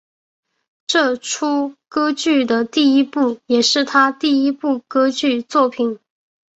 [0.87, 5.99] 这出歌剧的第一部也是他第一部歌剧作品。